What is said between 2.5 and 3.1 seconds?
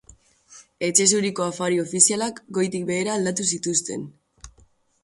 goitik